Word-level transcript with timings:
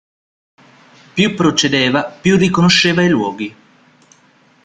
Più 1.13 1.35
procedeva, 1.35 2.05
più 2.05 2.35
riconosceva 2.35 3.03
i 3.03 3.07
luoghi. 3.07 3.55